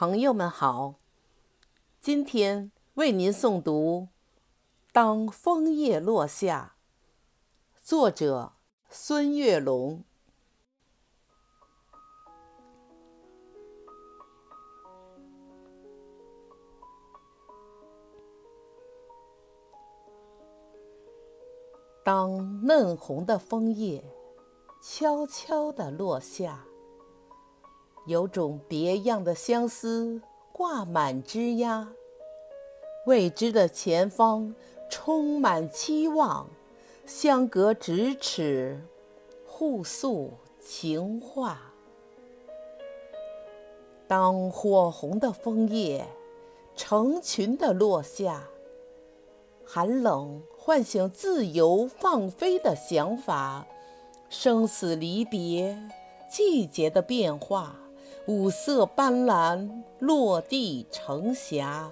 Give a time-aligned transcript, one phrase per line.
[0.00, 0.94] 朋友们好，
[2.00, 4.06] 今天为您诵读
[4.92, 6.76] 《当枫叶落下》，
[7.82, 8.52] 作者
[8.88, 10.04] 孙月龙。
[22.04, 24.04] 当嫩红的枫叶
[24.80, 26.68] 悄悄地落下。
[28.08, 31.88] 有种别样的相思挂满枝桠，
[33.04, 34.54] 未知的前方
[34.88, 36.48] 充满期望，
[37.04, 38.80] 相隔咫尺，
[39.46, 41.60] 互诉情话。
[44.06, 46.06] 当火红的枫叶
[46.74, 48.48] 成群的落下，
[49.66, 53.66] 寒冷唤醒自由放飞的想法，
[54.30, 55.78] 生死离别，
[56.30, 57.78] 季节的变化。
[58.28, 59.66] 五色斑斓，
[60.00, 61.90] 落地成霞。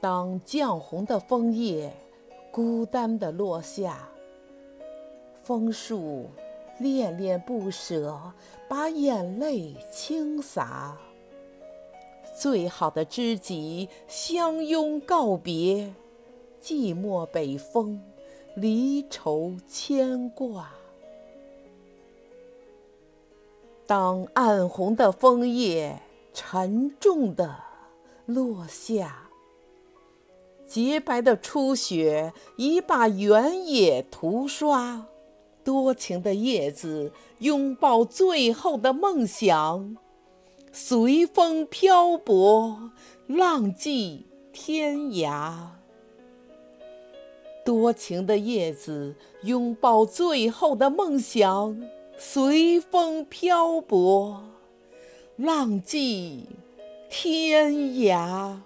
[0.00, 1.92] 当绛红的枫叶
[2.52, 4.08] 孤单地落下，
[5.42, 6.26] 枫树
[6.78, 8.16] 恋恋不舍，
[8.68, 10.96] 把眼泪倾洒。
[12.36, 15.92] 最好的知己相拥告别，
[16.62, 18.00] 寂寞北风，
[18.54, 20.70] 离愁牵挂。
[23.86, 26.00] 当暗红的枫叶
[26.32, 27.54] 沉重地
[28.24, 29.28] 落下，
[30.66, 35.06] 洁白的初雪已把原野涂刷。
[35.62, 39.96] 多情的叶子拥抱最后的梦想，
[40.72, 42.90] 随风漂泊，
[43.26, 45.68] 浪迹天涯。
[47.64, 51.80] 多情的叶子拥抱最后的梦想。
[52.16, 54.44] 随风漂泊，
[55.36, 56.46] 浪迹
[57.10, 58.56] 天涯。